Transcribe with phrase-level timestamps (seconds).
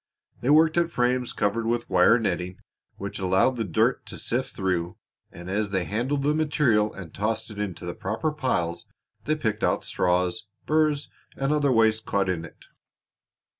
[0.39, 2.57] They worked at frames covered with wire netting
[2.95, 4.97] which allowed the dirt to sift through,
[5.31, 8.87] and as they handled the material and tossed it into the proper piles
[9.25, 12.65] they picked out straws, burrs, and other waste caught in it.